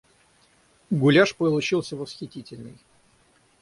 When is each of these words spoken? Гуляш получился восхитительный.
Гуляш 0.89 1.35
получился 1.35 1.95
восхитительный. 1.95 2.79